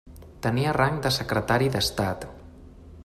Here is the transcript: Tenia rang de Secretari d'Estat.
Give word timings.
Tenia 0.45 0.71
rang 0.77 0.97
de 1.07 1.11
Secretari 1.17 1.69
d'Estat. 1.77 2.27